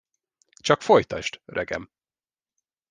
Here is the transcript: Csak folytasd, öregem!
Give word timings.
Csak 0.61 0.81
folytasd, 0.81 1.41
öregem! 1.45 1.91